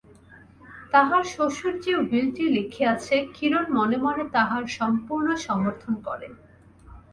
তাহার 0.91 1.23
শ্বশুর 1.33 1.73
যে 1.79 1.91
উইলটি 2.01 2.43
লিখিয়াছে 2.55 3.15
কিরণ 3.35 3.65
মনে 3.77 3.97
মনে 3.97 4.23
তাহার 4.35 4.63
সম্পূর্ণ 4.77 5.27
সমর্থন 5.45 5.93
করে। 6.07 6.27